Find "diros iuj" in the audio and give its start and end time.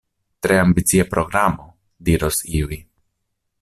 2.09-2.83